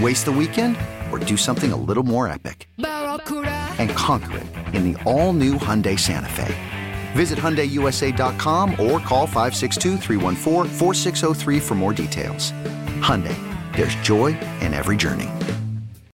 [0.00, 0.76] Waste the weekend
[1.12, 2.68] or do something a little more epic?
[2.78, 6.52] And conquer it in the all-new Hyundai Santa Fe.
[7.12, 9.98] Visit HyundaiUSA.com or call 562
[11.60, 12.50] for more details.
[13.02, 13.36] Hyundai,
[13.76, 15.30] there's joy in every journey.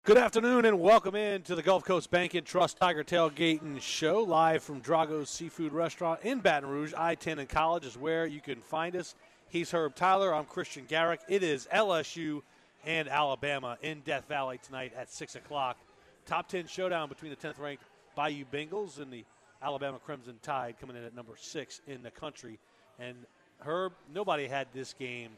[0.02, 4.24] Good afternoon and welcome in to the Gulf Coast Bank and Trust Tiger Tailgating Show
[4.24, 6.94] live from Drago's Seafood Restaurant in Baton Rouge.
[6.96, 9.14] I-10 and College is where you can find us.
[9.48, 10.34] He's Herb Tyler.
[10.34, 11.20] I'm Christian Garrick.
[11.28, 12.42] It is LSU–
[12.88, 15.76] and Alabama in Death Valley tonight at 6 o'clock.
[16.24, 17.84] Top 10 showdown between the 10th ranked
[18.16, 19.24] Bayou Bengals and the
[19.62, 22.58] Alabama Crimson Tide coming in at number six in the country.
[22.98, 23.14] And
[23.60, 25.32] Herb, nobody had this game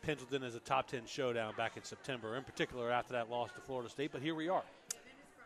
[0.00, 3.52] penciled in as a top 10 showdown back in September, in particular after that loss
[3.52, 4.64] to Florida State, but here we are.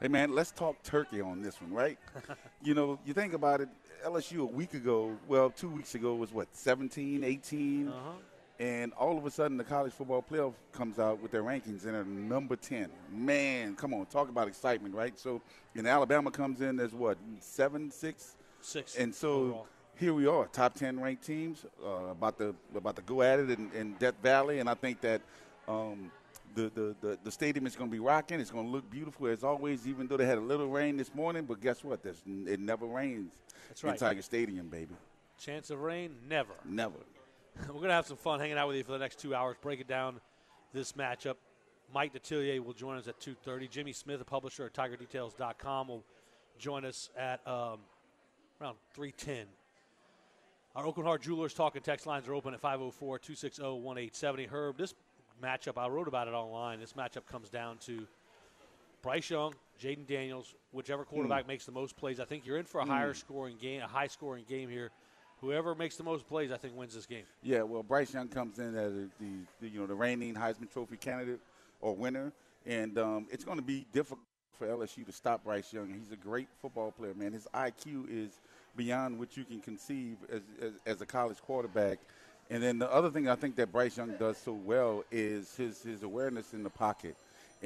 [0.01, 1.99] Hey, man, let's talk turkey on this one, right?
[2.63, 3.69] you know, you think about it,
[4.07, 7.89] LSU a week ago, well, two weeks ago was what, 17, 18?
[7.89, 8.13] Uh-huh
[8.59, 11.95] and all of a sudden the college football playoff comes out with their rankings and
[11.95, 15.41] they're number 10 man come on talk about excitement right so
[15.75, 19.67] and alabama comes in as what seven six six and so overall.
[19.97, 23.51] here we are top 10 ranked teams uh, about to about to go at it
[23.51, 25.20] in, in death valley and i think that
[25.69, 26.11] um,
[26.55, 28.39] the, the, the, the, stadium is going to be rocking.
[28.39, 31.13] It's going to look beautiful as always, even though they had a little rain this
[31.13, 31.45] morning.
[31.45, 32.05] But guess what?
[32.05, 33.33] There's, it never rains
[33.69, 33.92] That's right.
[33.92, 34.95] in Tiger Stadium, baby.
[35.39, 36.14] Chance of rain?
[36.29, 36.55] Never.
[36.64, 36.95] Never.
[37.68, 39.56] We're going to have some fun hanging out with you for the next two hours,
[39.61, 40.20] breaking down
[40.72, 41.36] this matchup.
[41.94, 43.70] Mike Detillier will join us at 2.30.
[43.70, 46.05] Jimmy Smith, a publisher at TigerDetails.com, will
[46.58, 47.78] join us at um,
[48.61, 49.44] around 3.10.
[50.74, 54.48] Our Aucoin Hart Jewelers talking text lines are open at 504-260-1870.
[54.48, 54.94] Herb, this
[55.42, 56.80] matchup, I wrote about it online.
[56.80, 58.06] This matchup comes down to
[59.00, 61.48] Bryce Young, Jayden Daniels, whichever quarterback mm.
[61.48, 62.20] makes the most plays.
[62.20, 62.88] I think you're in for a mm.
[62.88, 64.90] higher scoring game, a high scoring game here–
[65.41, 67.24] whoever makes the most plays, I think, wins this game.
[67.42, 69.08] Yeah, well, Bryce Young comes in as the,
[69.61, 71.41] the you know the reigning Heisman Trophy candidate
[71.80, 72.33] or winner,
[72.67, 74.20] and um, it's going to be difficult
[74.58, 75.92] for LSU to stop Bryce Young.
[75.92, 77.33] He's a great football player, man.
[77.33, 78.41] His IQ is
[78.77, 81.98] beyond what you can conceive as, as, as a college quarterback.
[82.48, 85.83] And then the other thing I think that Bryce Young does so well is his
[85.83, 87.17] his awareness in the pocket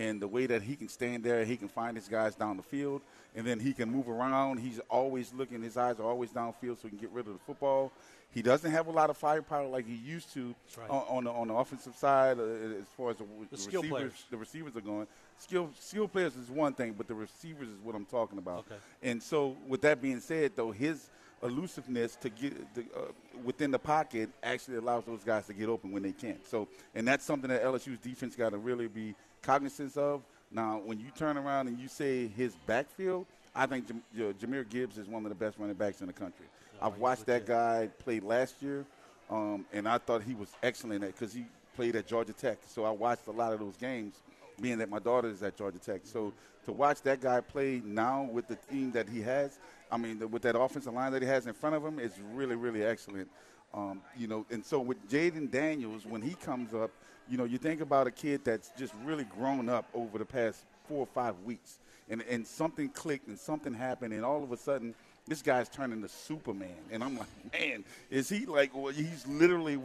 [0.00, 2.62] and the way that he can stand there, he can find his guys down the
[2.62, 3.03] field,
[3.37, 4.59] and then he can move around.
[4.59, 7.38] He's always looking; his eyes are always downfield, so he can get rid of the
[7.41, 7.93] football.
[8.33, 10.88] He doesn't have a lot of firepower like he used to right.
[10.88, 12.44] on, on, the, on the offensive side uh,
[12.81, 13.91] as far as the, the, the receivers.
[13.91, 14.25] Players.
[14.31, 15.06] The receivers are going.
[15.37, 18.61] Skill skill players is one thing, but the receivers is what I'm talking about.
[18.61, 18.81] Okay.
[19.03, 21.11] And so, with that being said, though, his
[21.43, 23.12] elusiveness to get the, uh,
[23.44, 26.47] within the pocket actually allows those guys to get open when they can't.
[26.47, 30.22] So, and that's something that LSU's defense got to really be cognizant of.
[30.50, 34.98] Now, when you turn around and you say his backfield, I think Jam- Jahmyr Gibbs
[34.98, 36.46] is one of the best running backs in the country.
[36.80, 38.84] Oh, I've watched that guy play last year,
[39.28, 41.44] um, and I thought he was excellent at because he
[41.76, 42.58] played at Georgia Tech.
[42.66, 44.16] So I watched a lot of those games,
[44.60, 46.02] being that my daughter is at Georgia Tech.
[46.04, 46.32] So
[46.66, 49.58] to watch that guy play now with the team that he has,
[49.90, 52.12] I mean, the, with that offensive line that he has in front of him, is
[52.34, 53.28] really, really excellent.
[53.72, 56.91] Um, you know, and so with Jayden Daniels, when he comes up,
[57.28, 60.64] you know, you think about a kid that's just really grown up over the past
[60.88, 64.56] four or five weeks, and, and something clicked and something happened, and all of a
[64.56, 64.94] sudden,
[65.28, 66.75] this guy's turning to Superman.
[66.90, 69.78] And I'm like, man, is he like, well, he's literally,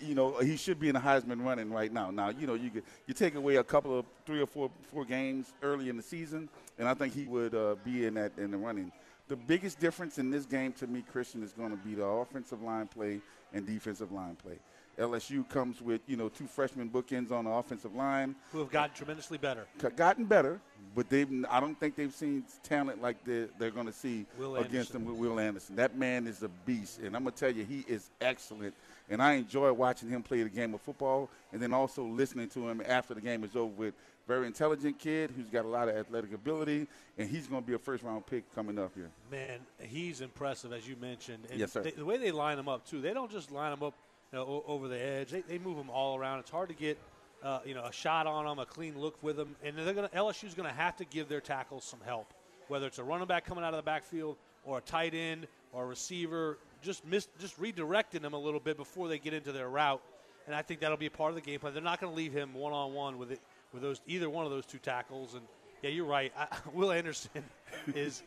[0.00, 2.10] you know, he should be in the Heisman running right now.
[2.10, 5.04] Now, you know, you could, you take away a couple of three or four four
[5.04, 6.48] games early in the season,
[6.78, 8.90] and I think he would uh, be in that in the running.
[9.28, 12.62] The biggest difference in this game to me, Christian, is going to be the offensive
[12.62, 13.20] line play
[13.52, 14.58] and defensive line play.
[14.98, 18.34] LSU comes with you know two freshman bookends on the offensive line.
[18.52, 19.66] Who have gotten tremendously better.
[19.96, 20.60] Gotten better,
[20.98, 24.56] but they've I don't think they've seen talent like they're, they're going to see Will
[24.56, 24.92] against Anderson.
[24.94, 25.76] them with Will Anderson.
[25.76, 28.74] That man is a beast, and I'm gonna tell you he is excellent.
[29.08, 32.68] And I enjoy watching him play the game of football, and then also listening to
[32.68, 33.94] him after the game is over with.
[34.26, 37.74] Very intelligent kid who's got a lot of athletic ability, and he's going to be
[37.74, 39.08] a first round pick coming up here.
[39.30, 41.44] Man, he's impressive as you mentioned.
[41.48, 41.82] And Yes, sir.
[41.82, 43.94] they- the way they line him up too, they don't just line him up
[44.32, 45.30] you know, over the edge.
[45.30, 46.40] They, they move him all around.
[46.40, 46.98] It's hard to get
[47.42, 50.08] uh, you know a shot on them, a clean look with them, and they're going
[50.08, 52.32] to LSU's going to have to give their tackles some help,
[52.68, 55.84] whether it's a running back coming out of the backfield or a tight end or
[55.84, 56.58] a receiver.
[56.82, 60.00] Just miss, just redirecting them a little bit before they get into their route,
[60.46, 61.74] and I think that'll be a part of the game plan.
[61.74, 63.40] They're not going to leave him one on one with it
[63.72, 65.34] with those either one of those two tackles.
[65.34, 65.42] And
[65.82, 66.32] yeah, you're right.
[66.36, 67.42] I, Will Anderson
[67.94, 68.22] is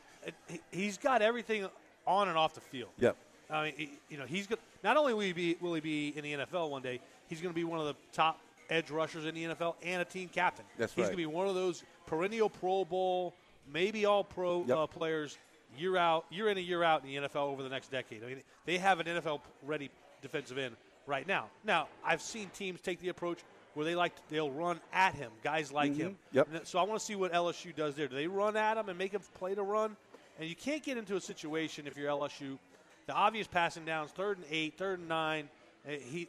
[0.48, 1.68] he- he's got everything
[2.06, 2.90] on and off the field.
[3.00, 3.16] Yep.
[3.50, 4.60] I mean, you know, he's good.
[4.84, 7.54] Not only will he be will he be in the NFL one day, he's going
[7.54, 8.40] to be one of the top
[8.72, 10.66] edge rushers in the NFL and a team captain.
[10.78, 11.08] That's he's right.
[11.16, 13.36] going to be one of those perennial Pro Bowl,
[13.72, 14.78] maybe All Pro Yep.
[14.78, 15.38] uh, players
[15.78, 18.24] year out, year in and year out in the NFL over the next decade.
[18.24, 19.90] I mean, they have an NFL ready
[20.22, 20.76] defensive end
[21.06, 21.48] right now.
[21.64, 23.40] Now, I've seen teams take the approach
[23.74, 26.18] where they like they'll run at him, guys like him.
[26.36, 26.54] Mm-hmm.
[26.56, 26.68] Yep.
[26.68, 28.08] So I want to see what LSU does there.
[28.08, 29.96] Do they run at him and make him play to run?
[30.40, 32.58] And you can't get into a situation if you're LSU.
[33.08, 35.50] The obvious passing downs, third and eight, third and nine.
[35.88, 36.28] eh, He,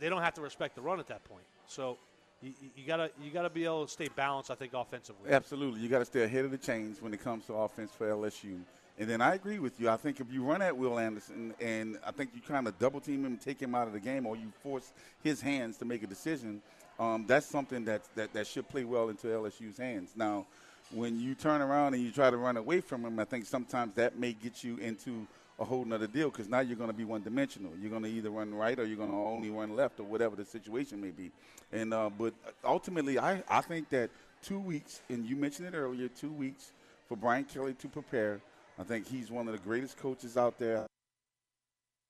[0.00, 1.44] they don't have to respect the run at that point.
[1.66, 1.98] So
[2.42, 4.50] you, you gotta you gotta be able to stay balanced.
[4.50, 5.30] I think offensively.
[5.30, 5.80] Absolutely.
[5.80, 8.60] You got to stay ahead of the chains when it comes to offense for LSU.
[8.96, 9.90] And then I agree with you.
[9.90, 13.00] I think if you run at Will Anderson and I think you kind of double
[13.00, 16.04] team him take him out of the game or you force his hands to make
[16.04, 16.62] a decision,
[17.00, 20.10] um, that's something that, that, that should play well into LSU's hands.
[20.14, 20.46] Now,
[20.92, 23.94] when you turn around and you try to run away from him, I think sometimes
[23.94, 25.26] that may get you into
[25.58, 27.72] a whole nother deal because now you're going to be one dimensional.
[27.80, 30.36] You're going to either run right or you're going to only run left or whatever
[30.36, 31.30] the situation may be.
[31.72, 32.34] And uh, but
[32.64, 34.10] ultimately, I, I think that
[34.42, 36.72] two weeks, and you mentioned it earlier, two weeks
[37.08, 38.40] for Brian Kelly to prepare.
[38.78, 40.86] I think he's one of the greatest coaches out there.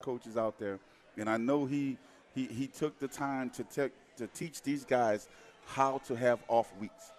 [0.03, 0.79] Coaches out there,
[1.17, 1.97] and I know he
[2.35, 5.29] he, he took the time to te- to teach these guys
[5.67, 7.13] how to have off weeks,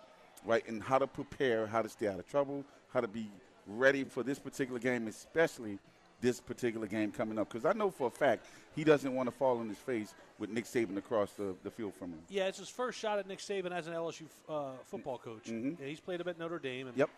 [0.45, 2.63] right, and how to prepare, how to stay out of trouble,
[2.93, 3.29] how to be
[3.67, 5.79] ready for this particular game, especially
[6.25, 7.49] this particular game coming up.
[7.49, 10.49] Because I know for a fact he doesn't want to fall in his face with
[10.49, 12.19] Nick Saban across the, the field from him.
[12.29, 15.47] Yeah, it's his first shot at Nick Saban as an LSU uh, football coach.
[15.47, 16.87] And he's played a bit at Notre Dame.
[16.87, 17.01] And Mm-hmm.
[17.01, 17.09] Yep,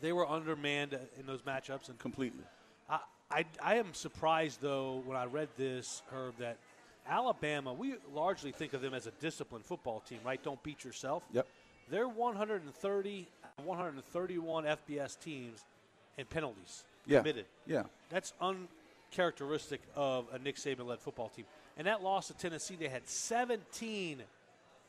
[0.00, 2.44] They were undermanned in those matchups, and completely.
[2.88, 6.58] I, I, I am surprised, though, when I read this, Herb, that
[7.08, 10.42] Alabama, we largely think of them as a disciplined football team, right?
[10.42, 11.22] Don't beat yourself.
[11.32, 11.46] Yep.
[11.90, 13.28] They're 130,
[13.64, 15.64] 131 FBS teams
[16.18, 17.18] in penalties Yeah.
[17.18, 17.46] committed.
[17.66, 17.84] Yeah.
[18.10, 21.44] That's uncharacteristic of a Nick Saban led football team.
[21.76, 24.22] And that loss to Tennessee, they had 17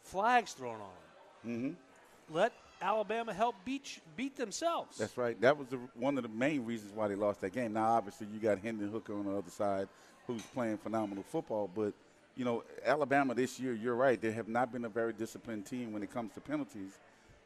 [0.03, 1.51] flags thrown on them.
[1.51, 2.35] Mm-hmm.
[2.35, 4.97] Let Alabama help beat, beat themselves.
[4.97, 5.39] That's right.
[5.41, 7.73] That was the, one of the main reasons why they lost that game.
[7.73, 9.87] Now, obviously, you got Hendon Hooker on the other side,
[10.27, 11.69] who's playing phenomenal football.
[11.73, 11.93] But
[12.35, 14.19] you know, Alabama this year, you're right.
[14.19, 16.97] They have not been a very disciplined team when it comes to penalties.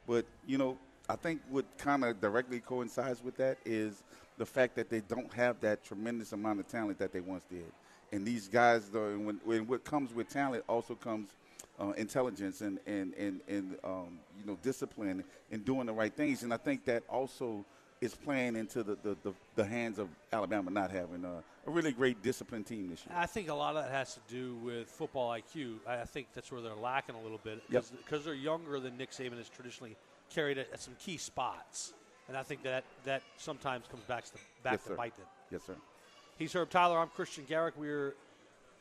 [0.07, 0.77] But you know,
[1.09, 4.03] I think what kind of directly coincides with that is
[4.37, 7.65] the fact that they don't have that tremendous amount of talent that they once did.
[8.11, 11.29] And these guys, though, and when, when what comes with talent also comes
[11.79, 16.43] uh, intelligence and and and, and um, you know discipline and doing the right things.
[16.43, 17.65] And I think that also
[18.01, 21.91] is playing into the the, the, the hands of Alabama not having a, a really
[21.91, 23.15] great disciplined team this year.
[23.17, 25.77] I think a lot of that has to do with football IQ.
[25.87, 27.85] I I think that's where they're lacking a little bit Yep.
[27.97, 29.95] because they're younger than Nick Saban has traditionally
[30.29, 31.93] carried at, at some key spots,
[32.27, 34.31] and I think that that sometimes comes back to
[34.63, 34.95] back Yes, to sir.
[34.95, 35.25] bite them.
[35.51, 35.75] Yes, sir.
[36.37, 36.97] He's Herb Tyler.
[36.99, 37.75] I'm Christian Garrick.
[37.77, 38.13] We're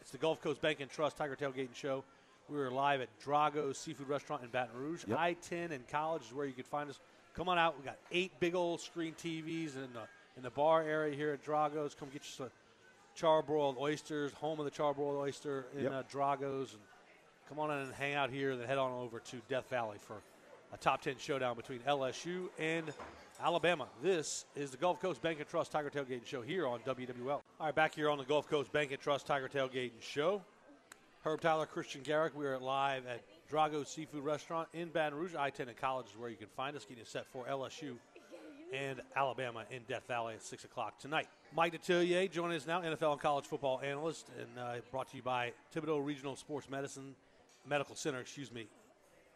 [0.01, 2.05] it's the Gulf Coast Bank and Trust Tiger Tailgating Show.
[2.49, 5.05] We are live at Drago's Seafood Restaurant in Baton Rouge.
[5.07, 5.19] Yep.
[5.19, 6.99] I-10 and College is where you can find us.
[7.35, 7.79] Come on out.
[7.79, 10.03] We got eight big old screen TVs in the
[10.37, 11.95] in the bar area here at Drago's.
[11.95, 12.51] Come get you some
[13.19, 15.93] charbroiled oysters, home of the charbroiled oyster in Yep.
[15.93, 16.83] uh, Drago's, and
[17.49, 18.53] come on in and hang out here.
[18.53, 20.15] And then head on over to Death Valley for
[20.73, 22.93] a top 10 showdown between LSU and
[23.43, 23.87] Alabama.
[24.03, 27.31] This is the Gulf Coast Bank and Trust Tiger Tailgating Show here on WWL.
[27.31, 30.43] All right, back here on the Gulf Coast Bank and Trust Tiger Tailgating Show.
[31.25, 32.37] Herb Tyler, Christian Garrick.
[32.37, 35.35] We are live at Drago Seafood Restaurant in Baton Rouge.
[35.35, 36.85] I 10 and College is where you can find us.
[36.85, 37.97] Getting set for LSU
[38.73, 41.29] and Alabama in Death Valley at 6 o'clock tonight.
[41.55, 45.23] Mike Detillier joining us now, NFL and college football analyst, and uh, brought to you
[45.23, 47.15] by Thibodaux Regional Sports Medicine
[47.67, 48.21] Medical Center.
[48.21, 48.67] Excuse me,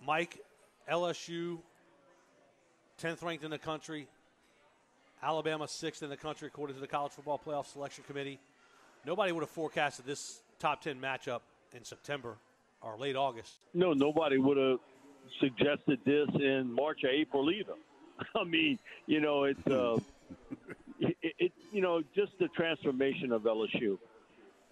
[0.04, 0.38] Mike.
[0.90, 1.58] LSU,
[3.00, 4.08] 10th ranked in the country.
[5.22, 8.40] Alabama, sixth in the country, according to the College Football Playoff Selection Committee.
[9.06, 11.40] Nobody would have forecasted this top 10 matchup
[11.74, 12.36] in September
[12.80, 13.54] or late August.
[13.74, 14.78] No, nobody would have
[15.40, 17.74] suggested this in March or April either.
[18.36, 19.98] I mean, you know, it's uh,
[21.00, 23.98] it, it, you know just the transformation of LSU,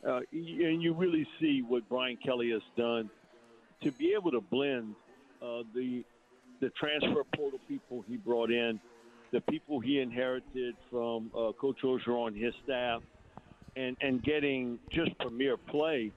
[0.06, 3.10] uh, and you really see what Brian Kelly has done
[3.82, 4.94] to be able to blend
[5.42, 6.04] uh, the
[6.60, 8.78] the transfer portal people he brought in,
[9.32, 13.02] the people he inherited from uh, Coach Orgeron on his staff,
[13.76, 16.12] and and getting just premier play.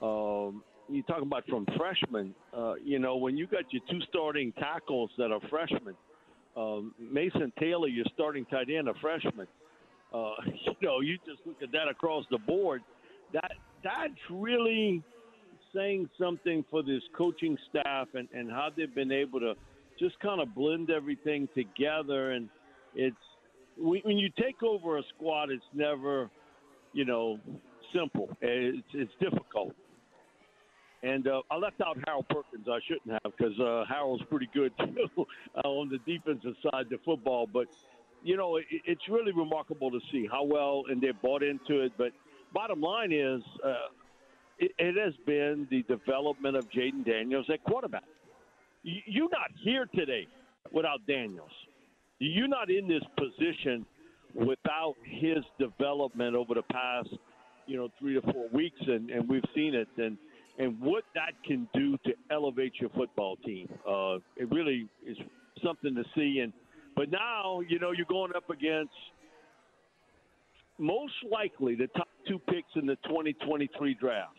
[0.00, 2.34] Um, you talk about from freshmen.
[2.56, 5.94] Uh, you know, when you got your two starting tackles that are freshmen,
[6.56, 9.46] um, Mason Taylor, your starting tight end, a freshman.
[10.12, 12.82] Uh, you know, you just look at that across the board.
[13.32, 13.52] That
[13.82, 15.02] that's really
[15.74, 19.54] saying something for this coaching staff and, and how they've been able to
[19.98, 22.32] just kind of blend everything together.
[22.32, 22.48] And
[22.94, 23.16] it's
[23.76, 26.30] when you take over a squad, it's never,
[26.92, 27.38] you know,
[27.94, 28.28] simple.
[28.40, 29.74] It's it's difficult.
[31.02, 32.66] And uh, I left out Harold Perkins.
[32.66, 37.00] I shouldn't have because uh, Harold's pretty good too uh, on the defensive side of
[37.04, 37.46] football.
[37.52, 37.66] But
[38.22, 41.92] you know, it, it's really remarkable to see how well and they've bought into it.
[41.98, 42.12] But
[42.54, 43.74] bottom line is, uh,
[44.58, 48.04] it, has been the development of Jayden Daniels at quarterback.
[48.82, 50.26] You're not here today
[50.72, 51.50] without Daniels.
[52.18, 53.86] You're not in this position
[54.34, 57.08] without his development over the past,
[57.66, 59.88] you know, three to four weeks, and, and we've seen it.
[59.96, 60.18] And
[60.56, 65.16] and what that can do to elevate your football team, uh, it really is
[65.64, 66.40] something to see.
[66.40, 66.52] And
[66.94, 68.92] but now, you know, you're going up against
[70.78, 74.36] most likely the top two picks in the 2023 draft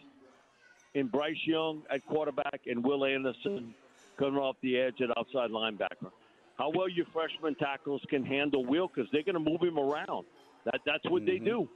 [0.96, 3.76] in Bryce Young at quarterback and Will Anderson
[4.18, 6.10] coming off the edge at outside linebacker.
[6.58, 10.26] How well your freshman tackles can handle Will because they're going to move him around.
[10.64, 11.26] That that's what mm-hmm.
[11.26, 11.70] they do.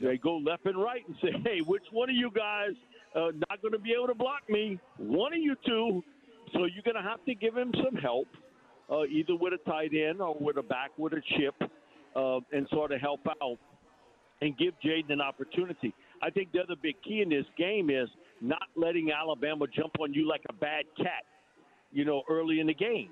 [0.00, 2.72] They go left and right and say, "Hey, which one of you guys
[3.14, 4.78] uh, not going to be able to block me?
[4.98, 6.04] One of you two.
[6.52, 8.28] So you're going to have to give him some help,
[8.90, 11.54] uh, either with a tight end or with a back with a chip,
[12.16, 13.58] uh, and sort of help out
[14.42, 15.94] and give Jayden an opportunity.
[16.22, 18.08] I think the other big key in this game is
[18.40, 21.24] not letting Alabama jump on you like a bad cat,
[21.92, 23.10] you know, early in the game.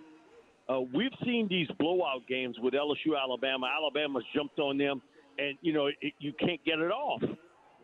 [0.69, 3.69] Uh, we've seen these blowout games with LSU, Alabama.
[3.75, 5.01] Alabama's jumped on them,
[5.39, 7.23] and you know it, you can't get it off.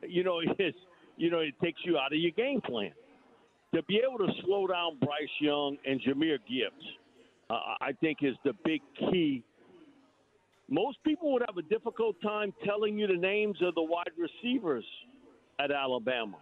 [0.02, 0.76] You know it's
[1.16, 2.92] you know it takes you out of your game plan.
[3.74, 6.84] To be able to slow down Bryce Young and Jahmyr Gibbs,
[7.50, 9.42] uh, I think is the big key.
[10.68, 14.84] Most people would have a difficult time telling you the names of the wide receivers
[15.58, 16.36] at Alabama.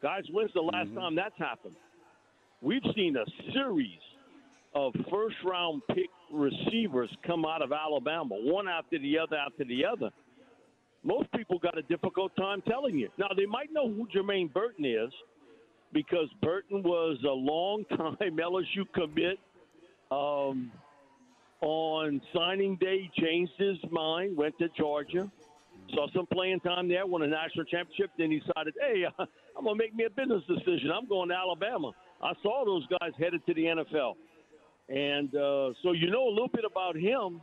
[0.00, 0.98] Guys, when's the last mm-hmm.
[0.98, 1.74] time that's happened?
[2.60, 3.98] We've seen a series
[4.74, 9.84] of first round pick receivers come out of Alabama, one after the other after the
[9.84, 10.10] other.
[11.02, 13.08] Most people got a difficult time telling you.
[13.18, 15.12] Now, they might know who Jermaine Burton is
[15.92, 19.38] because Burton was a long time LSU commit.
[20.10, 20.70] Um,
[21.60, 25.30] on signing day, changed his mind, went to Georgia,
[25.92, 28.10] saw some playing time there, won a national championship.
[28.16, 29.04] Then he decided, hey,
[29.58, 30.90] I'm going to make me a business decision.
[30.94, 31.90] I'm going to Alabama.
[32.22, 34.14] I saw those guys headed to the NFL.
[34.88, 37.40] And uh, so you know a little bit about him,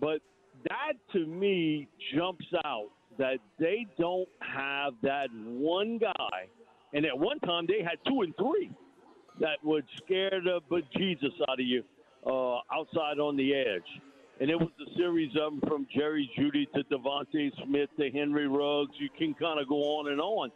[0.00, 0.20] but
[0.68, 6.48] that to me jumps out that they don't have that one guy.
[6.92, 8.70] And at one time they had two and three
[9.40, 11.82] that would scare the bejesus out of you
[12.26, 13.82] uh, outside on the edge.
[14.40, 18.48] And it was a series of them from Jerry Jeudy to DeVonta Smith to Henry
[18.48, 18.92] Ruggs.
[18.98, 20.50] You can kind of go on and on.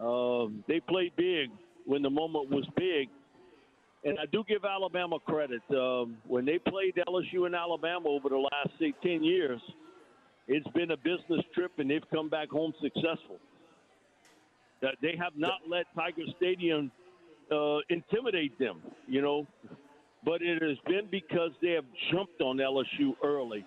[0.00, 1.50] Um, they played big
[1.84, 3.08] when the moment was big.
[4.02, 5.60] And I do give Alabama credit.
[5.70, 9.60] Um, when they played LSU in Alabama over the last, say, 10 years,
[10.48, 13.38] it's been a business trip, and they've come back home successful.
[14.80, 16.90] That they have not let Tiger Stadium
[17.52, 19.46] uh, intimidate them, you know,
[20.24, 23.66] but it has been because they have jumped on LSU early.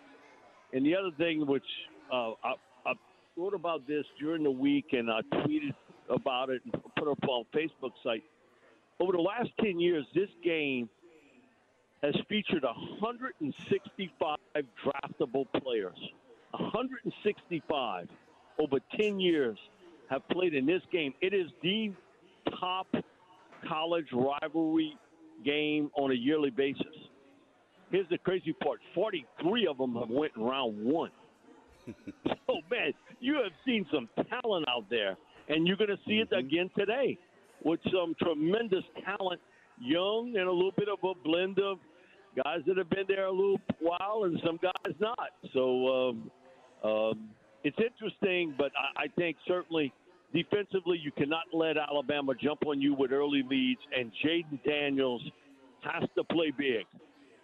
[0.74, 1.64] And the other thing, which
[2.12, 2.54] uh, I,
[2.88, 2.94] I
[3.36, 5.76] thought about this during the week, and I tweeted
[6.10, 8.24] about it and put up on Facebook site.
[9.00, 10.90] Over the last 10 years, this game
[12.04, 15.98] has featured 165 draftable players.
[16.52, 18.08] 165
[18.60, 19.58] over 10 years
[20.10, 21.14] have played in this game.
[21.22, 21.92] It is the
[22.60, 22.88] top
[23.68, 24.96] college rivalry
[25.44, 26.86] game on a yearly basis.
[27.92, 31.12] Here's the crazy part 43 of them have went in round one.
[31.86, 31.94] so,
[32.50, 35.18] oh, man, you have seen some talent out there
[35.50, 36.34] and you're going to see mm-hmm.
[36.34, 37.18] it again today
[37.64, 39.40] with some tremendous talent,
[39.80, 41.78] young and a little bit of a blend of
[42.44, 45.30] guys that have been there a little while and some guys not.
[45.54, 46.32] So um,
[46.84, 47.30] um,
[47.64, 49.94] it's interesting, but I, I think certainly
[50.34, 55.22] defensively, you cannot let Alabama jump on you with early leads, and Jayden Daniels
[55.82, 56.86] has to play big.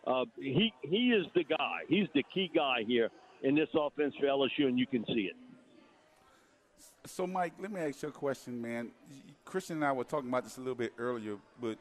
[0.08, 1.80] Uh, he he is the guy.
[1.88, 3.10] He's the key guy here
[3.44, 5.36] in this offense for LSU, and you can see it.
[7.06, 8.92] So, Mike, let me ask you a question, man.
[9.46, 11.78] Christian and I were talking about this a little bit earlier, but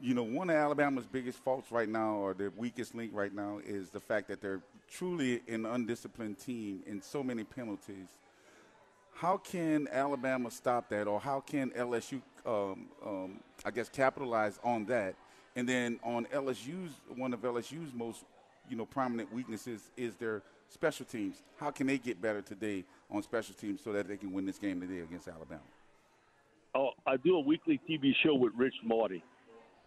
[0.00, 3.60] you know, one of Alabama's biggest faults right now, or their weakest link right now,
[3.64, 8.08] is the fact that they're truly an undisciplined team in so many penalties.
[9.14, 14.86] How can Alabama stop that, or how can LSU, um, um, I guess, capitalize on
[14.86, 15.14] that?
[15.54, 18.24] And then on LSU's, one of LSU's most,
[18.68, 21.42] you know, prominent weaknesses is their special teams.
[21.56, 24.58] How can they get better today on special teams so that they can win this
[24.58, 25.60] game today against Alabama?
[26.74, 29.22] Oh, I do a weekly TV show with Rich Mauti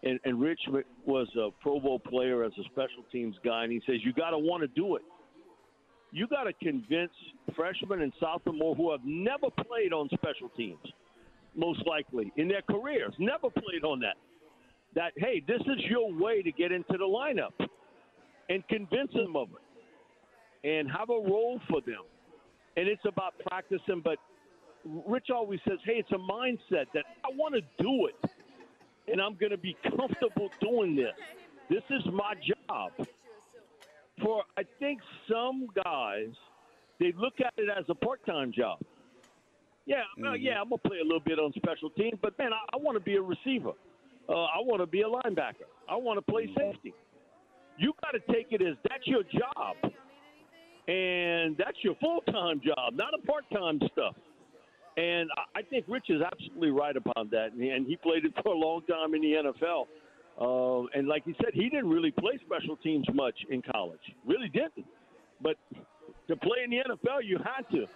[0.02, 0.60] and, and Rich
[1.04, 4.30] was a Pro Bowl player as a special teams guy, and he says you got
[4.30, 5.02] to want to do it.
[6.12, 7.12] You got to convince
[7.54, 10.80] freshmen and sophomore who have never played on special teams,
[11.54, 14.16] most likely in their careers, never played on that.
[14.94, 17.52] That hey, this is your way to get into the lineup,
[18.50, 22.04] and convince them of it, and have a role for them.
[22.76, 24.18] And it's about practicing, but
[24.84, 28.30] Rich always says, hey, it's a mindset that I want to do it
[29.10, 31.14] and I'm going to be comfortable doing this.
[31.68, 32.92] This is my job.
[34.22, 36.28] For I think some guys,
[36.98, 38.78] they look at it as a part-time job.
[39.86, 40.36] Yeah, mm-hmm.
[40.40, 42.96] yeah, I'm gonna play a little bit on special teams, but man, I, I want
[42.96, 43.72] to be a receiver.
[44.28, 45.66] Uh, I want to be a linebacker.
[45.88, 46.70] I want to play mm-hmm.
[46.72, 46.94] safety.
[47.80, 49.76] You got to take it as that's your job,
[50.86, 54.14] and that's your full-time job, not a part-time stuff.
[54.98, 57.52] And I think Rich is absolutely right about that.
[57.52, 59.86] And he played it for a long time in the NFL.
[60.38, 64.00] Uh, and like he said, he didn't really play special teams much in college.
[64.26, 64.86] Really didn't.
[65.40, 65.56] But
[66.28, 67.86] to play in the NFL, you had to.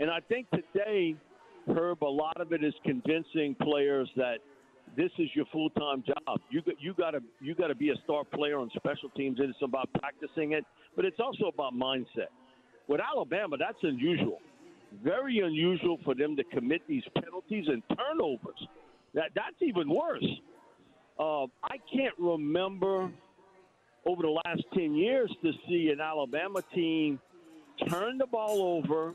[0.00, 1.16] And I think today,
[1.68, 4.38] Herb, a lot of it is convincing players that
[4.96, 6.40] this is your full time job.
[6.50, 9.38] You got you got to you got to be a star player on special teams.
[9.40, 10.64] And it's about practicing it,
[10.96, 12.32] but it's also about mindset.
[12.86, 14.40] With Alabama, that's unusual
[15.02, 18.68] very unusual for them to commit these penalties and turnovers.
[19.14, 20.26] That that's even worse.
[21.18, 23.10] Uh, I can't remember
[24.06, 27.20] over the last ten years to see an Alabama team
[27.88, 29.14] turn the ball over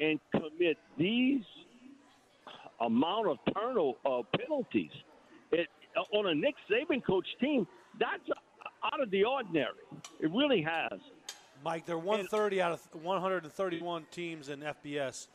[0.00, 1.42] and commit these
[2.80, 4.90] amount of turnover uh, penalties.
[6.12, 7.66] On a Nick Saban coach team,
[7.98, 8.22] that's
[8.92, 9.70] out of the ordinary.
[10.20, 10.98] It really has.
[11.64, 15.28] Mike, they're 130 out of 131 teams in FBS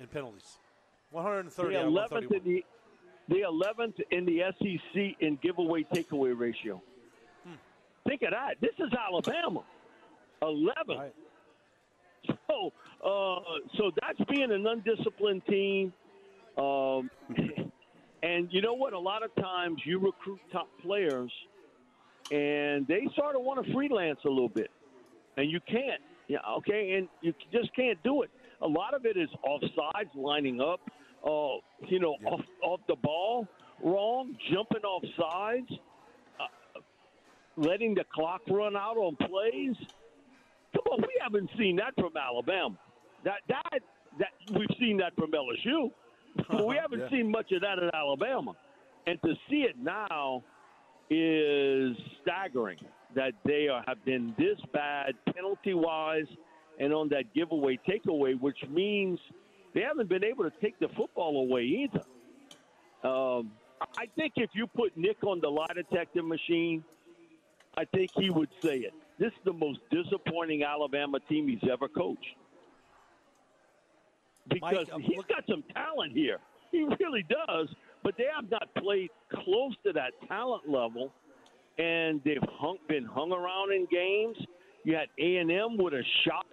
[0.00, 0.58] in penalties.
[1.10, 2.64] 130 the 11th in the,
[3.28, 6.82] the 11th in the SEC in giveaway takeaway ratio.
[7.44, 7.52] Hmm.
[8.06, 8.56] Think of that.
[8.60, 9.62] This is Alabama.
[10.42, 10.72] 11.
[10.88, 11.14] Right.
[12.26, 12.72] So,
[13.04, 13.40] uh,
[13.76, 15.92] so that's being an undisciplined team.
[16.56, 17.10] Um,
[18.22, 18.92] and you know what?
[18.92, 21.32] A lot of times you recruit top players,
[22.30, 24.70] and they sort of want to freelance a little bit
[25.38, 26.02] and you can't.
[26.26, 28.30] Yeah, okay, and you just can't do it.
[28.60, 30.80] A lot of it is offsides, lining up,
[31.24, 31.56] uh,
[31.88, 32.28] you know, yeah.
[32.28, 33.48] off off the ball,
[33.82, 35.70] wrong, jumping off sides,
[36.38, 36.80] uh,
[37.56, 39.76] letting the clock run out on plays.
[40.74, 42.76] Come on, we haven't seen that from Alabama.
[43.24, 43.80] That that
[44.18, 45.90] that we've seen that from LSU,
[46.50, 47.10] but we haven't yeah.
[47.10, 48.52] seen much of that at Alabama.
[49.06, 50.42] And to see it now
[51.10, 52.78] is staggering
[53.14, 56.26] that they are, have been this bad penalty wise
[56.78, 59.18] and on that giveaway takeaway, which means
[59.74, 62.02] they haven't been able to take the football away either.
[63.08, 63.52] Um,
[63.96, 66.84] I think if you put Nick on the lie detector machine,
[67.76, 68.92] I think he would say it.
[69.18, 72.36] This is the most disappointing Alabama team he's ever coached.
[74.48, 76.38] Because Mike, he's got some talent here.
[76.70, 77.68] He really does,
[78.02, 81.12] but they have not played close to that talent level
[81.78, 84.36] and they've hung, been hung around in games.
[84.84, 86.46] You had A and M with a shot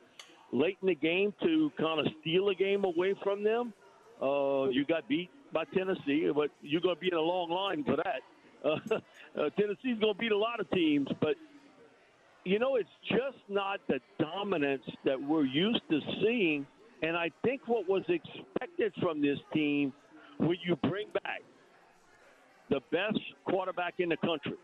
[0.52, 3.74] late in the game to kind of steal a game away from them.
[4.22, 7.84] Uh, you got beat by Tennessee, but you're going to be in a long line
[7.84, 8.22] for that.
[8.66, 8.80] Uh,
[9.40, 11.36] uh, Tennessee's going to beat a lot of teams, but
[12.46, 16.66] you know it's just not the dominance that we're used to seeing.
[17.02, 19.94] And I think what was expected from this team
[20.38, 21.42] when you bring back
[22.70, 24.56] the best quarterback in the country,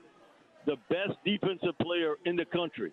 [0.66, 2.92] the best defensive player in the country.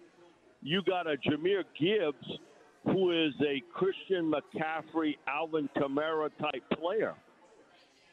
[0.63, 2.39] You got a Jahmyr Gibbs,
[2.85, 7.15] who is a Christian McCaffrey, Alvin Kamara type player.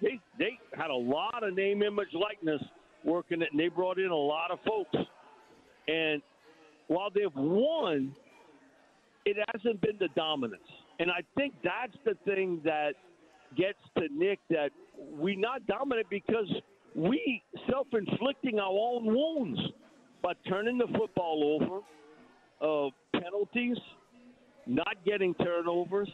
[0.02, 2.62] They they had a lot of name, image, likeness
[3.04, 4.98] working it, and they brought in a lot of folks.
[5.88, 6.22] And
[6.88, 8.16] while they've won,
[9.26, 10.62] it hasn't been the dominance.
[11.00, 12.94] And I think that's the thing that
[13.58, 14.70] gets to Nick that
[15.12, 16.52] we not dominant because
[16.96, 19.60] we self-inflicting our own wounds
[20.22, 21.82] by turning the football over,
[22.62, 23.78] uh, penalties,
[24.66, 26.10] not getting turnovers,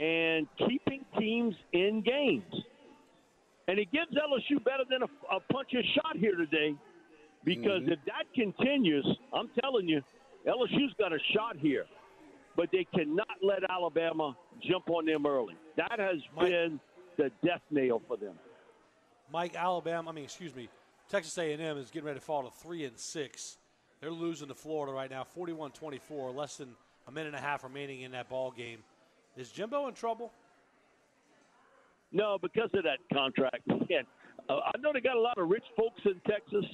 [0.00, 2.64] and keeping teams in games.
[3.68, 6.74] And it gives LSU better than a, a punch a shot here today
[7.44, 7.92] because mm-hmm.
[7.92, 10.00] if that continues, I'm telling you,
[10.46, 11.84] LSU's got a shot here.
[12.56, 15.56] But they cannot let Alabama jump on them early.
[15.76, 16.80] That has Mike, been
[17.16, 18.34] the death nail for them.
[19.32, 20.68] Mike, Alabama, I mean, excuse me,
[21.08, 23.56] Texas A&M is getting ready to fall to three and six.
[24.00, 26.68] They're losing to Florida right now, 41-24, less than
[27.06, 28.78] a minute and a half remaining in that ball game.
[29.36, 30.32] Is Jimbo in trouble?
[32.12, 33.66] No, because of that contract.
[33.68, 34.04] Man,
[34.48, 36.64] uh, I know they got a lot of rich folks in Texas,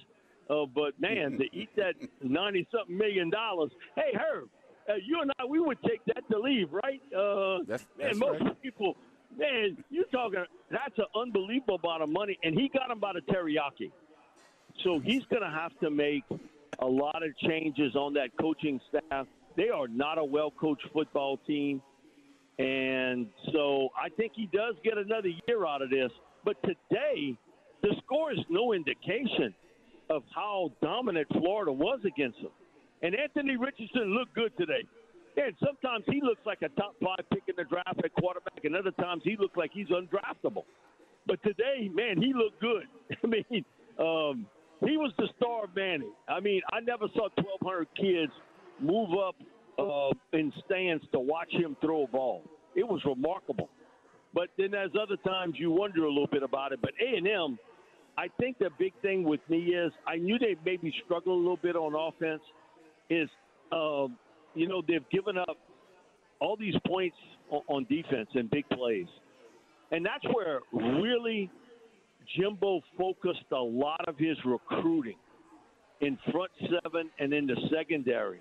[0.51, 3.71] uh, but man, to eat that ninety-something million dollars.
[3.95, 4.49] Hey, Herb,
[4.88, 7.03] uh, you and I, we would take that to leave, right?
[7.16, 8.62] Uh, that's, man, most right.
[8.62, 8.96] people,
[9.37, 10.44] man, you're talking.
[10.70, 13.90] That's an unbelievable amount of money, and he got him by the teriyaki.
[14.85, 16.24] So he's going to have to make
[16.79, 19.27] a lot of changes on that coaching staff.
[19.57, 21.83] They are not a well-coached football team.
[22.59, 26.11] And so I think he does get another year out of this.
[26.44, 27.37] But today,
[27.83, 29.55] the score is no indication
[30.11, 32.53] of how dominant Florida was against them.
[33.03, 34.85] And Anthony Richardson looked good today.
[35.37, 38.75] And sometimes he looks like a top five pick in the draft at quarterback, and
[38.75, 40.65] other times he looked like he's undraftable.
[41.27, 42.87] But today, man, he looked good.
[43.23, 43.65] I mean,
[44.01, 44.47] um,
[44.81, 46.13] he was the star of Manning.
[46.29, 48.33] I mean, I never saw 1,200 kids
[48.81, 49.37] move up
[49.79, 52.43] uh, in stands to watch him throw a ball.
[52.75, 53.69] It was remarkable.
[54.35, 56.81] But then there's other times you wonder a little bit about it.
[56.81, 57.59] But A&M,
[58.17, 61.57] I think the big thing with me is I knew they maybe struggle a little
[61.57, 62.43] bit on offense.
[63.11, 63.29] Is
[63.73, 64.07] uh,
[64.55, 65.57] you know they've given up
[66.40, 67.16] all these points
[67.51, 69.07] on defense and big plays,
[69.90, 71.51] and that's where really
[72.37, 75.16] Jimbo focused a lot of his recruiting
[76.01, 76.51] in front
[76.83, 78.40] seven and in the secondary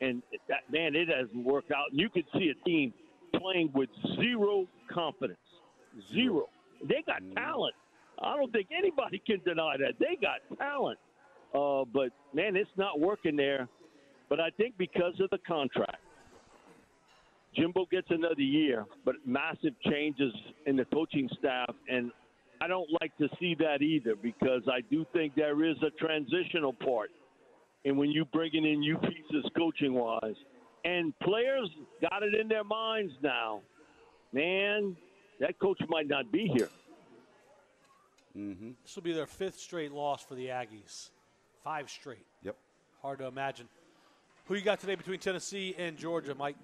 [0.00, 1.90] and that man, it hasn't worked out.
[1.90, 2.92] And You could see a team
[3.38, 3.88] playing with
[4.20, 5.38] zero confidence,
[6.14, 6.46] zero.
[6.82, 7.34] They got mm-hmm.
[7.34, 7.74] talent.
[8.22, 10.98] I don't think anybody can deny that they got talent.
[11.54, 13.68] Uh, but man, it's not working there.
[14.28, 16.02] But I think because of the contract,
[17.54, 20.32] Jimbo gets another year, but massive changes
[20.66, 22.10] in the coaching staff, and
[22.60, 26.72] I don't like to see that either because I do think there is a transitional
[26.72, 27.10] part
[27.86, 30.34] and when you bringing in new pieces coaching wise,
[30.84, 31.70] and players
[32.02, 33.60] got it in their minds now,
[34.32, 34.96] man,
[35.38, 36.68] that coach might not be here.
[38.36, 38.70] Mm-hmm.
[38.82, 41.10] This will be their fifth straight loss for the Aggies.
[41.62, 42.26] Five straight.
[42.42, 42.56] Yep.
[43.02, 43.68] Hard to imagine.
[44.46, 46.54] Who you got today between Tennessee and Georgia, Mike?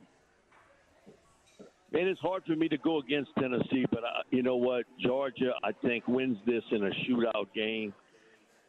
[1.90, 4.84] Man, it's hard for me to go against Tennessee, but uh, you know what?
[5.00, 7.92] Georgia, I think, wins this in a shootout game.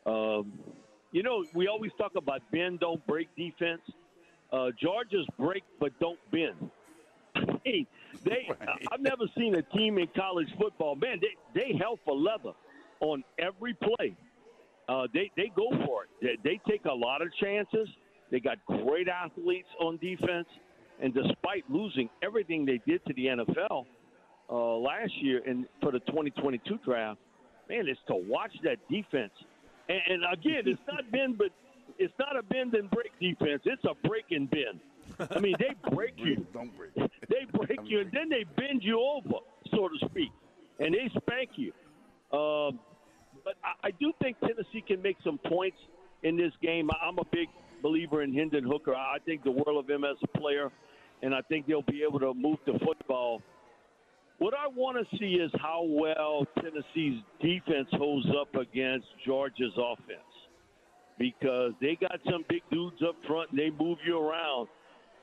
[0.08, 0.52] Um,
[1.12, 3.82] you know, we always talk about bend, don't break defense.
[4.52, 6.72] Uh, Georgia's break, but don't bend.
[7.64, 7.86] hey,
[8.26, 8.50] they,
[8.92, 10.96] I've never seen a team in college football.
[10.96, 12.54] Man, they, they hell for leather
[13.00, 14.16] on every play.
[14.90, 16.10] Uh, they, they go for it.
[16.44, 17.88] They, they take a lot of chances.
[18.34, 20.48] They got great athletes on defense.
[21.02, 23.86] And despite losing everything they did to the NFL
[24.50, 27.20] uh, last year and for the 2022 draft,
[27.70, 29.32] man, it's to watch that defense–
[29.90, 31.50] and, and again, it's not bend, but
[31.98, 33.62] it's not a bend and break defense.
[33.66, 34.80] It's a break and bend.
[35.20, 36.46] I mean, they break you.
[36.54, 36.92] Don't break.
[37.30, 39.40] They break you, and then they bend you over,
[39.72, 40.30] so to speak,
[40.80, 41.72] and they spank you.
[42.38, 42.80] Um,
[43.44, 45.78] but I, I do think Tennessee can make some points
[46.24, 46.90] in this game.
[47.02, 47.48] I'm a big
[47.82, 48.96] believer in Hendon Hooker.
[48.96, 50.72] I think the world of him as a player,
[51.22, 53.42] and I think they'll be able to move the football
[54.44, 60.20] what I want to see is how well Tennessee's defense holds up against Georgia's offense
[61.18, 64.68] because they got some big dudes up front and they move you around.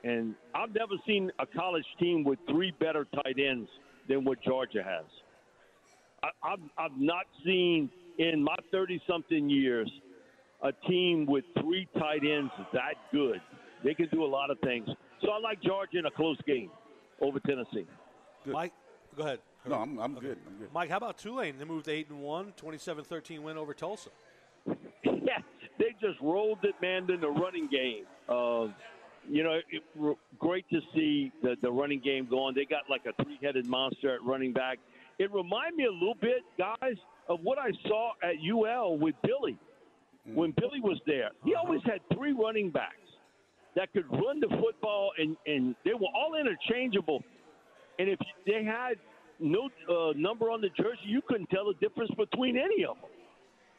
[0.05, 3.69] And I've never seen a college team with three better tight ends
[4.09, 5.05] than what Georgia has.
[6.23, 9.91] I, I've, I've not seen in my 30 something years
[10.63, 13.41] a team with three tight ends that good.
[13.85, 14.89] They can do a lot of things.
[15.23, 16.71] So I like Georgia in a close game
[17.21, 17.87] over Tennessee.
[18.45, 18.53] Good.
[18.53, 18.73] Mike,
[19.17, 19.39] Go ahead.
[19.69, 20.29] No, I'm, I'm okay.
[20.29, 20.39] good.
[20.47, 20.73] I'm good.
[20.73, 21.59] Mike, how about Tulane?
[21.59, 24.11] They moved 8 and 1, 27-13 win over Tulsa.
[25.05, 25.39] yeah,
[25.79, 28.05] they just rolled it, man, in the running game.
[28.29, 28.69] Uh,
[29.29, 32.55] you know, it, great to see the, the running game going.
[32.55, 34.79] They got like a three-headed monster at running back.
[35.19, 36.97] It reminded me a little bit, guys,
[37.29, 39.59] of what I saw at UL with Billy.
[40.35, 41.31] When Billy was there.
[41.45, 42.97] He always had three running backs
[43.77, 47.23] that could run the football, and, and they were all interchangeable.
[47.99, 48.97] And if they had
[49.41, 51.07] no uh, number on the jersey.
[51.07, 53.11] You couldn't tell the difference between any of them.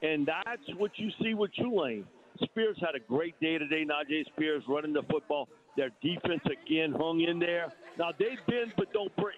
[0.02, 2.06] And that's what you see with Tulane.
[2.44, 3.86] Spears had a great day today.
[3.86, 5.48] Najee Spears running the football.
[5.78, 7.72] Their defense again hung in there.
[8.00, 9.38] Now they bend but don't break.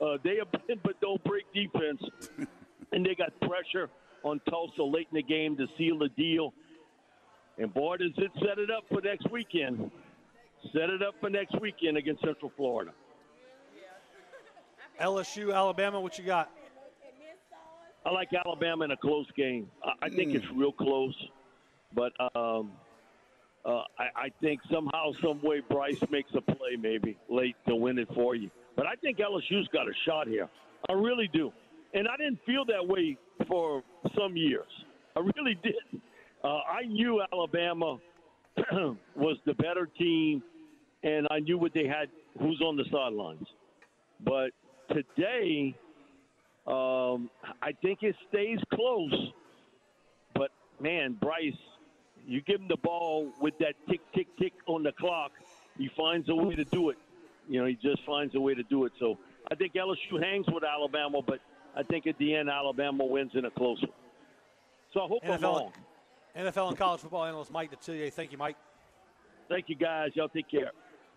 [0.00, 2.02] Uh, they have bend but don't break defense,
[2.92, 3.90] and they got pressure
[4.22, 6.52] on Tulsa late in the game to seal the deal.
[7.58, 9.90] And boy, does it set it up for next weekend.
[10.72, 12.92] Set it up for next weekend against Central Florida.
[15.00, 16.50] LSU, Alabama, what you got?
[18.04, 19.70] I like Alabama in a close game.
[19.84, 21.14] I, I think it's real close,
[21.94, 22.72] but um,
[23.64, 27.98] uh, I, I think somehow, some way, Bryce makes a play maybe late to win
[27.98, 28.50] it for you.
[28.76, 30.48] But I think LSU's got a shot here.
[30.88, 31.52] I really do,
[31.92, 33.82] and I didn't feel that way for
[34.16, 34.68] some years.
[35.16, 36.00] I really did.
[36.42, 37.98] Uh, I knew Alabama
[39.16, 40.42] was the better team,
[41.02, 43.46] and I knew what they had, who's on the sidelines.
[44.24, 44.50] But
[44.90, 45.74] today,
[46.66, 47.30] um,
[47.62, 49.32] I think it stays close.
[50.34, 50.50] But
[50.80, 51.52] man, Bryce,
[52.26, 55.32] you give him the ball with that tick, tick, tick on the clock,
[55.78, 56.98] he finds a way to do it.
[57.48, 58.92] You know, he just finds a way to do it.
[59.00, 59.18] So
[59.50, 61.40] I think LSU hangs with Alabama, but
[61.76, 63.92] I think at the end, Alabama wins in a close one.
[64.92, 65.72] So I hope I'm NFL, wrong.
[66.36, 68.12] NFL and college football analyst Mike Detillier.
[68.12, 68.56] Thank you, Mike.
[69.48, 70.10] Thank you, guys.
[70.14, 70.72] Y'all take care.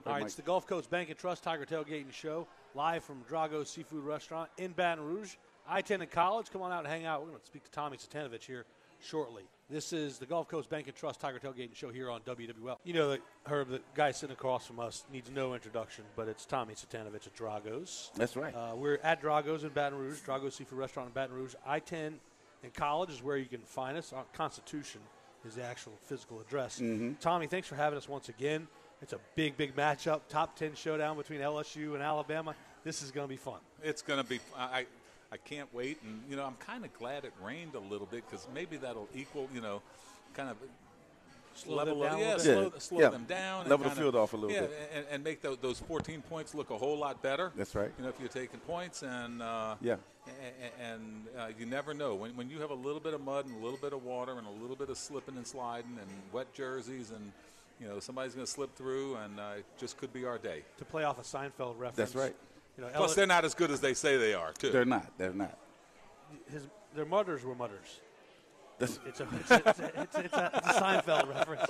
[0.06, 3.70] All right, it's the Gulf Coast Bank and Trust Tiger Tailgating Show, live from Drago's
[3.70, 5.36] Seafood Restaurant in Baton Rouge.
[5.68, 6.50] I attended college.
[6.52, 7.22] Come on out and hang out.
[7.22, 8.66] We're going to speak to Tommy Cvitanovich here
[9.04, 9.44] shortly.
[9.70, 12.78] This is the Gulf Coast Bank and Trust Tiger Tailgating Show here on WWL.
[12.84, 16.46] You know that Herb, the guy sitting across from us, needs no introduction, but it's
[16.46, 18.12] Tommy Cvitanovich at Drago's.
[18.16, 18.54] That's right.
[18.54, 21.56] Uh, we're at Drago's in Baton Rouge, Drago's Seafood Restaurant in Baton Rouge.
[21.66, 22.20] I 10
[22.63, 24.13] in college is where you can find us.
[24.13, 25.02] Our Constitution
[25.46, 26.82] is the actual physical address.
[27.20, 28.68] Tommy, thanks for having us once again.
[29.02, 30.22] It's a big, big matchup.
[30.30, 32.56] Top 10 showdown between LSU and Alabama.
[32.84, 33.60] This is going to be fun.
[33.82, 34.39] It's going to be.
[34.58, 34.86] I
[35.34, 38.24] I can't wait, and you know I'm kind of glad it rained a little bit
[38.30, 39.82] because maybe that'll equal you know,
[40.36, 40.58] kind of
[41.56, 42.82] Slow level them down yeah, slow, bit.
[42.82, 43.10] slow Yeah.
[43.10, 44.89] them down, and Level the kinda- field off a little yeah, bit.
[44.96, 47.52] and, and make tho- those 14 points look a whole lot better.
[47.56, 47.91] That's right.
[47.98, 49.98] You know, if you're taking points, and uh, Yeah.
[50.28, 53.22] a- a- and uh, you never know when when you have a little bit of
[53.22, 55.98] mud and a little bit of water and a little bit of slipping and sliding
[56.00, 57.32] and wet jerseys and.
[57.82, 60.62] You know, somebody's going to slip through, and uh, it just could be our day.
[60.78, 61.96] To play off a Seinfeld reference.
[61.98, 62.34] That's right.
[62.78, 64.72] You know, Plus, L- they're not as good as they say they are, too.
[64.72, 65.12] They're not.
[65.18, 65.58] They're not.
[66.52, 68.00] his, their mutters were mutters.
[68.80, 71.62] That's, It's a, it's a, it's a, it's a, it's a, Seinfeld reference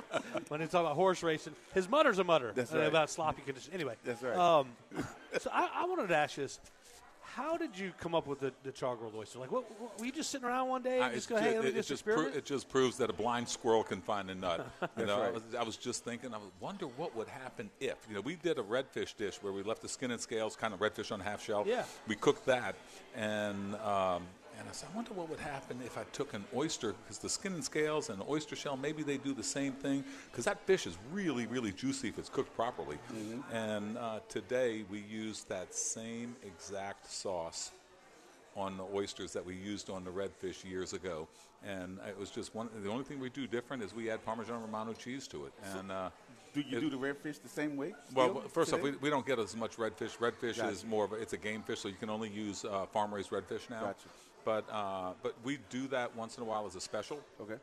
[0.47, 1.53] when they talk about horse racing.
[1.73, 2.85] His mutter's a mutter That's right.
[2.87, 3.73] about sloppy conditions.
[3.73, 4.37] Anyway, That's right.
[4.37, 4.69] Um,
[5.37, 6.59] so I, I wanted to ask you this:
[7.35, 9.39] How did you come up with the, the char grilled oyster?
[9.39, 11.39] Like, what, what, were you just sitting around one day and I- just it go,
[11.39, 14.29] "Hey, me it, just just pro- it just proves that a blind squirrel can find
[14.29, 14.67] a nut.
[14.97, 15.33] You know, I, right.
[15.33, 17.95] was, I was just thinking, I wonder what would happen if.
[18.07, 20.73] You know, we did a redfish dish where we left the skin and scales, kind
[20.73, 21.63] of redfish on half shell.
[21.65, 21.83] Yeah.
[22.07, 22.75] We cooked that,
[23.15, 24.23] and um,
[24.63, 27.27] and I said, I wonder what would happen if I took an oyster, because the
[27.27, 30.65] skin and scales and the oyster shell, maybe they do the same thing, because that
[30.65, 32.97] fish is really, really juicy if it's cooked properly.
[33.13, 33.55] Mm-hmm.
[33.55, 37.71] And uh, today we used that same exact sauce
[38.55, 41.27] on the oysters that we used on the redfish years ago,
[41.65, 42.69] and it was just one.
[42.83, 45.53] The only thing we do different is we add Parmesan Romano cheese to it.
[45.77, 46.09] And uh,
[46.53, 47.93] do you it- do the redfish the same way?
[48.13, 48.91] well, first off, today?
[48.91, 50.17] we, we don't get as much redfish.
[50.17, 50.69] Redfish Gotcha.
[50.69, 53.13] is more of a, it's a game fish, so you can only use uh, farm
[53.13, 53.81] raised redfish now.
[53.81, 54.07] Gotcha.
[54.45, 57.19] But uh, but we do that once in a while as a special.
[57.41, 57.55] Okay.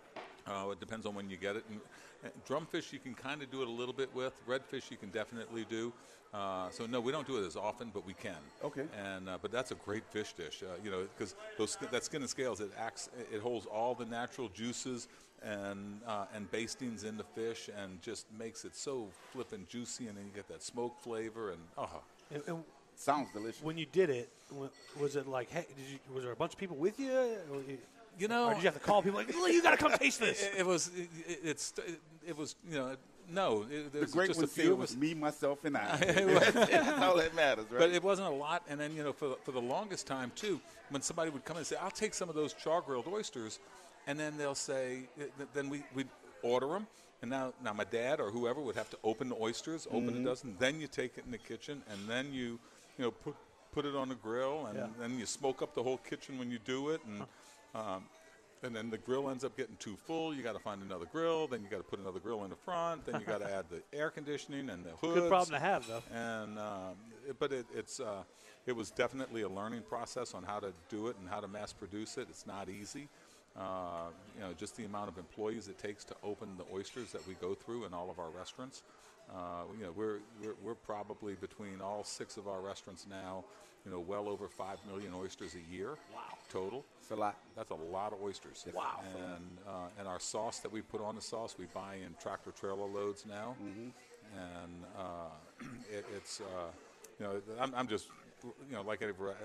[0.46, 1.64] Uh, it depends on when you get it.
[1.70, 1.80] And,
[2.24, 4.34] and drumfish you can kind of do it a little bit with.
[4.48, 5.92] Redfish you can definitely do.
[6.32, 8.36] Uh, so no, we don't do it as often, but we can.
[8.64, 8.84] Okay.
[8.96, 10.62] And uh, but that's a great fish dish.
[10.62, 14.04] Uh, you know, because those that skin and scales it acts it holds all the
[14.06, 15.08] natural juices
[15.42, 20.16] and uh, and bastings in the fish and just makes it so flippin' juicy, and
[20.16, 21.88] then you get that smoke flavor and oh.
[22.32, 22.64] And- and
[23.00, 23.62] Sounds delicious.
[23.62, 24.28] when you did it,
[25.00, 27.06] was it like, hey, did you, was there a bunch of people with you?
[27.10, 27.78] You,
[28.18, 29.92] You know, or did you have to call people like, "Look, you got to come
[29.92, 30.42] taste this?
[30.54, 32.96] It, it was it, it, it's it, it was you know
[33.30, 35.96] no it, the there's great just one a few it was me, myself, and I.
[35.96, 37.78] That's all that matters, right?
[37.78, 40.60] But it wasn't a lot, and then you know, for for the longest time too,
[40.90, 43.60] when somebody would come and say, "I'll take some of those char grilled oysters,"
[44.06, 45.04] and then they'll say,
[45.54, 46.04] then we we
[46.42, 46.86] order them,
[47.22, 50.26] and now now my dad or whoever would have to open the oysters, open Mm-hmm.
[50.26, 52.58] a dozen, then you take it in the kitchen, and then you
[52.98, 53.34] you know put
[53.72, 54.86] put it on the grill, and Yeah.
[54.98, 57.24] then you smoke up the whole kitchen when you do it, and.
[57.74, 58.04] Um,
[58.62, 60.34] and then the grill ends up getting too full.
[60.34, 61.46] You got to find another grill.
[61.46, 63.06] Then you got to put another grill in the front.
[63.06, 65.14] Then you got to add the air conditioning and the hoods.
[65.18, 66.02] Good problem to have, though.
[66.14, 68.22] And um, it- but it, it's uh,
[68.66, 71.72] it was definitely a learning process on how to do it and how to mass
[71.72, 72.26] produce it.
[72.28, 73.08] It's not easy.
[73.56, 77.26] Uh, you know, just the amount of employees it takes to open the oysters that
[77.26, 78.82] we go through in all of our restaurants.
[79.28, 83.44] Uh, you know, we're, we're we're probably between all six of our restaurants now,
[83.84, 85.90] you know, well over five million oysters a year.
[86.12, 86.20] Wow.
[86.50, 86.84] Total.
[87.00, 87.36] It's a lot.
[87.56, 88.66] That's a lot of oysters.
[88.74, 89.00] Wow.
[89.16, 92.50] And uh, and our sauce that we put on the sauce, we buy in tractor
[92.50, 93.56] trailer loads now,
[94.34, 96.70] and uh, it, it's uh,
[97.18, 98.08] you know I'm, I'm just
[98.42, 99.00] you know like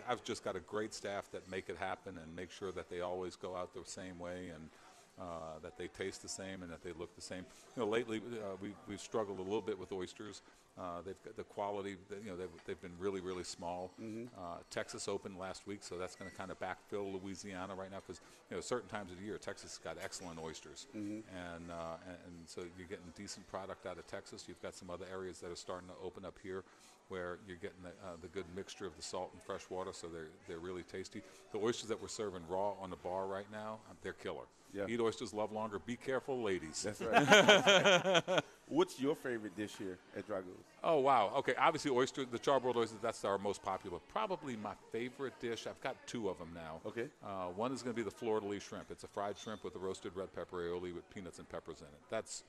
[0.09, 3.01] I've just got a great staff that make it happen and make sure that they
[3.01, 4.69] always go out the same way and.
[5.17, 7.45] Uh, that they taste the same and that they look the same.
[7.77, 10.41] You know, lately uh, we we've struggled a little bit with oysters.
[10.77, 11.95] Uh, they've got the quality.
[12.23, 13.91] You know, they've, they've been really really small.
[14.37, 17.99] Uh, Texas opened last week, so that's going to kind of backfill Louisiana right now
[18.05, 21.97] because you know certain times of the year Texas has got excellent oysters, and, uh,
[22.07, 24.45] and and so you're getting decent product out of Texas.
[24.47, 26.63] You've got some other areas that are starting to open up here
[27.07, 30.07] where you're getting the, uh, the good mixture of the salt and fresh water, so
[30.07, 31.21] they're they're really tasty.
[31.53, 34.45] The oysters that we're serving raw on the bar right now, they're killer.
[34.73, 34.85] Yeah.
[34.89, 35.79] Eat oysters, love longer.
[35.79, 36.81] Be careful, ladies.
[36.83, 38.43] That's right.
[38.67, 40.47] What's your favorite dish here at Drago's?
[40.83, 41.31] Oh wow.
[41.37, 41.53] Okay.
[41.57, 42.97] Obviously, oyster, the charbroiled oysters.
[42.99, 43.99] That's our most popular.
[44.11, 45.67] Probably my favorite dish.
[45.67, 46.79] I've got two of them now.
[46.85, 47.07] Okay.
[47.23, 48.85] Uh, one is going to be the de lis shrimp.
[48.89, 51.87] It's a fried shrimp with a roasted red pepper aioli with peanuts and peppers in
[51.87, 52.01] it.
[52.09, 52.43] That's,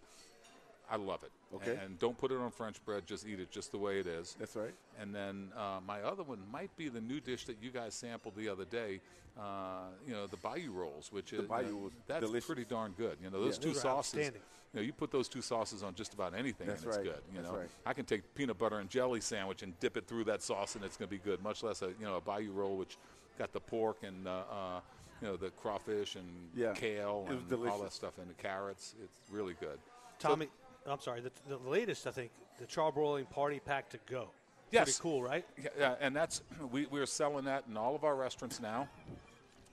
[0.91, 1.31] I love it.
[1.55, 1.79] Okay.
[1.85, 3.07] And, don't put it on French bread.
[3.07, 4.37] Just eat it just the way it is.
[4.39, 4.75] That's right.
[5.01, 8.37] And then uh, my other one might be the new dish that you guys sampled
[8.37, 9.01] the other day.
[9.39, 12.47] Uh, you know, the Bayou rolls, which is Bayou uh, was that's delicious.
[12.47, 13.19] pretty darn good.
[13.23, 14.31] You know, those Yeah, two those sauces.
[14.73, 17.05] You know, you put those two sauces on just about anything, That's and it's right.
[17.07, 17.23] good.
[17.33, 17.69] You That's know, right.
[17.87, 20.85] I can take peanut butter and jelly sandwich and dip it through that sauce, and
[20.85, 21.43] it's going to be good.
[21.43, 22.97] Much less a you know a Bayou roll, which
[23.39, 24.81] got the pork and uh, uh,
[25.21, 26.73] you know the crawfish and Yeah.
[26.75, 28.95] kale and all that stuff, and the carrots.
[29.03, 29.79] It's really good.
[30.19, 30.49] Tommy,
[30.89, 31.21] I'm sorry.
[31.21, 34.29] The, the latest, I think, the charbroiling party pack to go.
[34.71, 34.85] Yes.
[34.85, 35.45] Pretty cool, right?
[35.63, 38.89] Yeah, yeah, and that's we we're selling that in all of our restaurants now.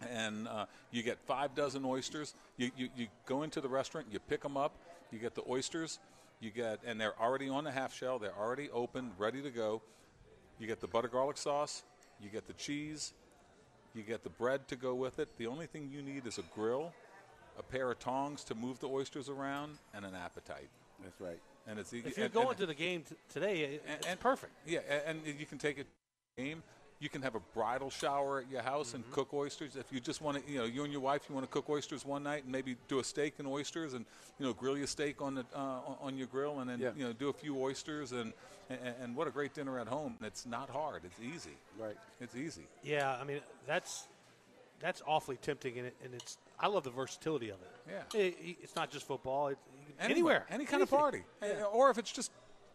[0.10, 2.36] And uh, you get five dozen oysters.
[2.58, 4.76] You, you you go into the restaurant, you pick them up.
[5.12, 6.00] You get the oysters.
[6.40, 8.20] You get and they're already on the half shell.
[8.20, 9.82] They're already open, ready to go.
[10.60, 11.84] You get the butter garlic sauce.
[12.22, 13.14] You get the cheese.
[13.96, 15.30] You get the bread to go with it.
[15.38, 16.92] The only thing you need is a grill,
[17.58, 20.70] a pair of tongs to move the oysters around, and an appetite.
[21.04, 21.40] That's right.
[21.68, 24.52] And it's If you're going to the game t- today, and, it's and perfect.
[24.66, 25.88] Yeah, a- and, you can take it
[26.38, 26.62] game.
[27.00, 29.76] You can have a bridal shower at your house and cook oysters.
[29.76, 31.70] If you just want to, you know, you and your wife, you want to cook
[31.70, 34.06] oysters one night and maybe do a steak and oysters, and
[34.40, 36.92] you know, grill your steak on the uh, on- on your grill, and then Yeah.
[36.96, 38.32] you know, do a few oysters, and,
[38.70, 40.18] and and what a great dinner at home.
[40.22, 41.04] It's not hard.
[41.06, 41.58] It's easy.
[41.78, 41.98] Right.
[42.22, 42.68] It's easy.
[42.84, 44.08] Yeah, I mean that's
[44.80, 47.72] that's awfully tempting, and, it, and it's I love the versatility of it.
[48.14, 48.20] Yeah.
[48.20, 50.82] It- it- it's not just football; it, you can- Anywhere, anywhere, any kind anything.
[50.82, 52.32] of party, Uh, or if it's just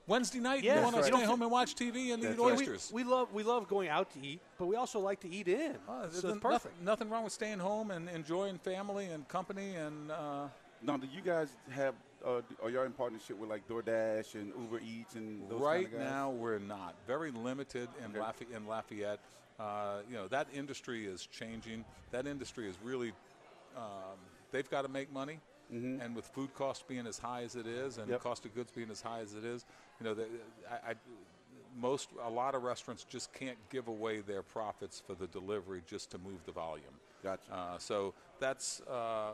[0.06, 1.24] Wednesday night, Yeah, you want to stay right.
[1.26, 2.56] home and watch TV and That's eat right.
[2.56, 2.90] We, oysters.
[2.92, 5.76] we love we love going out to eat, but we also like to eat in.
[5.86, 6.74] There's so it's perfect.
[6.80, 10.10] Nothing, nothing wrong with staying home and enjoying family and company and.
[10.10, 10.48] Uh,
[10.82, 11.94] Now, do you guys have?
[12.24, 15.94] Uh, are y'all in partnership with like DoorDash and Uber Eats and those right kind
[15.94, 16.10] of guys?
[16.10, 16.94] now, we're not.
[17.06, 18.18] Very limited in, Okay.
[18.20, 19.20] Lafayette, in Lafayette.
[19.60, 21.84] Uh, you know, that industry is changing.
[22.12, 23.12] That industry is really,
[23.76, 24.18] um,
[24.52, 25.40] they've got to make money.
[25.70, 28.12] And with food costs being as high as it is and Mm-hmm.
[28.12, 28.22] Yep.
[28.22, 29.66] cost of goods being as high as it is,
[30.00, 30.26] you know, the,
[30.70, 30.94] I, I,
[31.78, 36.10] most, a lot of restaurants just can't give away their profits for the delivery just
[36.12, 36.84] to move the volume.
[37.22, 37.52] Gotcha.
[37.52, 39.32] Uh, so that's uh,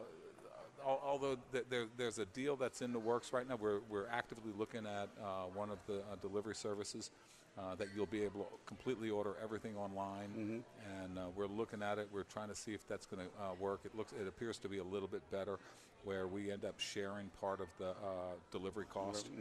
[0.85, 1.39] although
[1.71, 3.57] there, there's a deal that's in the works right now.
[3.57, 7.11] We're, we're actively looking at uh, one of the uh, delivery services
[7.59, 10.63] uh, that you'll be able to completely order everything online,
[11.03, 12.09] and uh, we're looking at it.
[12.13, 13.81] We're trying to see if that's going to uh, work.
[13.85, 15.59] It looks it appears to be a little bit better,
[16.05, 19.29] where we end up sharing part of the uh, delivery cost.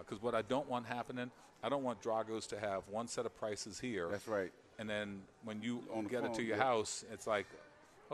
[0.00, 1.30] Because what I don't want happening,
[1.62, 4.08] I don't want Drago's to have one set of prices here.
[4.10, 4.50] That's right.
[4.78, 6.62] And then when you get it to your yeah.
[6.64, 7.46] house, it's like,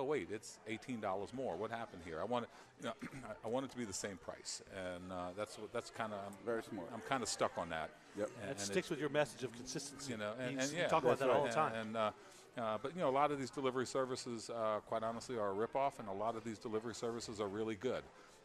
[0.01, 1.57] oh wait, it's eighteen dollars more.
[1.57, 2.19] What happened here?
[2.21, 2.95] I want it, you know,
[3.45, 6.19] I want it to be the same price, and uh, that's what that's kind of
[6.45, 6.89] Very smart.
[6.93, 7.91] I'm kind of stuck on that.
[8.19, 8.31] Yep.
[8.41, 10.13] And, That and sticks it- with your message of consistency.
[10.13, 11.75] you know, and, You and yeah, you talk about that's that all the time.
[11.75, 12.11] And, uh,
[12.59, 15.55] uh, but you know, a lot of these delivery services, uh, quite honestly, are a
[15.55, 18.03] ripoff, and a lot of these delivery services are really good.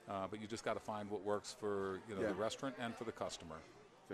[0.08, 2.28] Uh, but you just got to find what works for you know Yeah.
[2.28, 3.56] the restaurant and for the customer.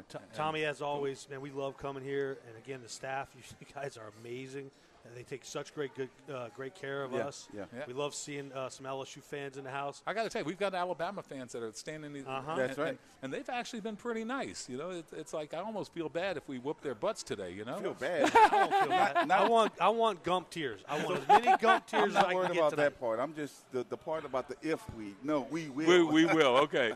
[0.09, 3.27] T- Tommy, as always, man, we love coming here, and again, the staff,
[3.59, 4.71] you guys are amazing.
[5.11, 7.49] And they take such great, good, uh, great care of Yeah, us.
[7.53, 7.65] yeah.
[7.75, 7.83] Yeah.
[7.85, 10.01] We love seeing uh, some LSU fans in the house.
[10.07, 12.15] I got to tell you, we've got Alabama fans that are standing.
[12.15, 12.51] in- Uh-huh.
[12.51, 12.87] and- That's right.
[12.89, 14.69] And, and they've actually been pretty nice.
[14.69, 17.51] You know, it, it's like I almost feel bad if we whoop their butts today.
[17.51, 18.31] You know, I feel bad.
[18.35, 19.27] I don't feel bad.
[19.27, 20.79] not- I want, I want gump tears.
[20.87, 22.83] I want as many gump tears I'm as not I can worried get about tonight.
[22.83, 23.19] that part.
[23.19, 25.13] I'm just the, the part about the if we.
[25.23, 26.07] No, we will.
[26.07, 26.55] we, we will.
[26.59, 26.93] Okay,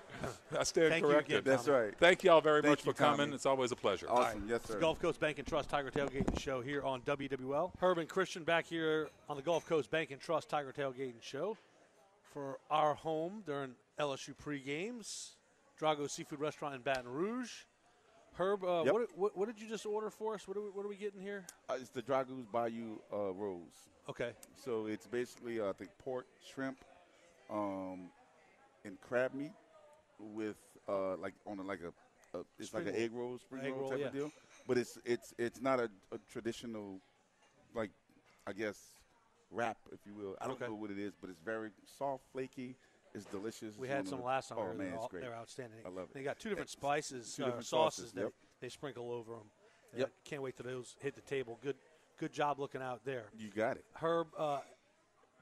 [0.57, 1.39] I stand Thank you corrected.
[1.39, 1.93] again, That's right.
[1.99, 3.17] Thank you all very Thank much you, for coming.
[3.27, 3.35] Tommy.
[3.35, 4.07] It's always a pleasure.
[4.09, 4.45] Awesome.
[4.47, 4.79] Yes, It's sir.
[4.79, 7.71] Gulf Coast Bank and Trust Tiger Tailgating Show here on WWL.
[7.79, 11.57] Herb Christian back here on the Gulf Coast Bank and Trust Tiger Tailgating Show
[12.33, 15.31] for our home during LSU pre-games.
[15.79, 17.51] Drago Seafood Restaurant in Baton Rouge.
[18.37, 18.93] Herb, uh, Yep.
[18.93, 20.47] what, what, what did you just order for us?
[20.47, 21.45] What are we, what are we getting here?
[21.69, 23.73] Uh, it's the Drago's Bayou uh, rolls.
[24.09, 24.31] Okay.
[24.63, 26.77] So it's basically, uh, I think, pork, shrimp,
[27.49, 28.09] um,
[28.83, 29.51] and crab meat
[30.19, 33.71] with uh, like on a, like a, a it's like an egg roll, spring Egg
[33.71, 34.07] roll, roll, type yeah.
[34.07, 34.31] of deal.
[34.67, 36.99] But it's it's it's not a, a traditional,
[37.76, 37.91] like
[38.47, 38.78] I guess,
[39.51, 40.36] wrap, if you will.
[40.39, 40.67] I don't Okay.
[40.67, 42.76] know what it is, but it's very soft, flaky.
[43.13, 43.78] It's delicious.
[43.78, 44.57] We It's had some the- last time.
[44.59, 45.21] Oh man, it's All- great.
[45.21, 45.80] They're outstanding.
[45.86, 46.13] I love it.
[46.13, 48.34] They got two different spices, Two uh, different sauces, sauces, yep.
[48.59, 49.49] they sprinkle over them.
[49.95, 50.11] Yep.
[50.26, 51.57] Can't wait till those hit the table.
[51.63, 51.78] Good,
[52.17, 53.30] good job looking out there.
[53.38, 53.86] You got it.
[53.95, 54.59] Herb, uh,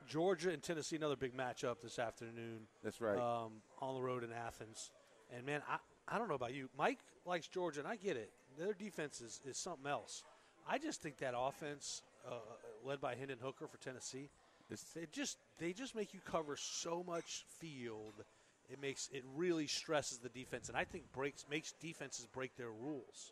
[0.08, 2.68] Georgia and Tennessee, another big matchup this afternoon.
[2.84, 3.18] That's right.
[3.18, 4.92] Um, on the road in Athens,
[5.32, 5.78] and man, I,
[6.08, 6.70] I don't know about you.
[6.78, 8.32] Mike likes Georgia, and I get it.
[8.58, 10.24] Their defense is, is something else.
[10.68, 12.36] I just think that offense, uh,
[12.84, 14.30] led by Hendon Hooker for Tennessee,
[14.70, 18.24] It's- they just they just make you cover so much field.
[18.70, 22.72] It makes it really stresses the defense, and I think breaks makes defenses break their
[22.72, 23.32] rules.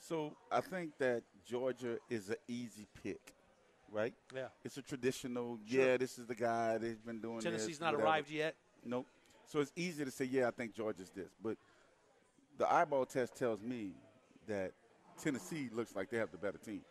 [0.00, 3.34] So I think that Georgia is an easy pick,
[3.92, 4.12] right?
[4.34, 4.48] Yeah.
[4.64, 5.58] It's a traditional.
[5.66, 5.86] Sure.
[5.86, 6.78] Yeah, this is the guy.
[6.78, 7.40] They've been doing.
[7.40, 8.04] Tennessee's this, not whatever.
[8.10, 8.56] arrived yet.
[8.84, 9.06] Nope.
[9.46, 11.56] So it's easy to say, yeah, I think Georgia's this, but
[12.58, 13.92] the eyeball test tells me
[14.46, 14.72] that
[15.22, 16.82] Tennessee looks like they have the better team.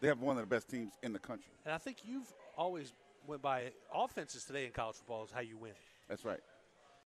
[0.00, 1.52] They have one of the best teams in the country.
[1.64, 2.92] And I think you've always
[3.26, 5.72] went by offenses today in college football is how you win.
[6.08, 6.40] That's right.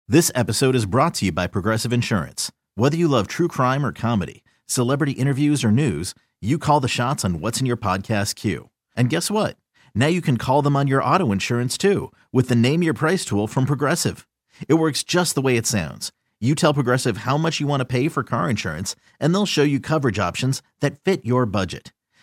[0.07, 2.51] This episode is brought to you by Progressive Insurance.
[2.75, 7.23] Whether you love true crime or comedy, celebrity interviews or news, you call the shots
[7.23, 8.69] on what's in your podcast queue.
[8.95, 9.55] And guess what?
[9.95, 13.23] Now you can call them on your auto insurance too with the Name Your Price
[13.23, 14.27] tool from Progressive.
[14.67, 16.11] It works just the way it sounds.
[16.41, 19.63] You tell Progressive how much you want to pay for car insurance, and they'll show
[19.63, 21.93] you coverage options that fit your budget.